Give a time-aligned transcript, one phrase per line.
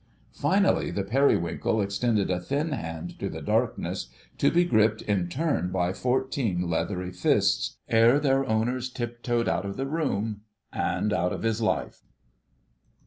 [0.33, 4.07] Finally, the Periwinkle extended a thin hand to the darkness,
[4.39, 9.77] to be gripped in turn by fourteen leathery fists, ere their owners tiptoed out of
[9.77, 10.41] the room
[10.73, 12.01] and out of his life.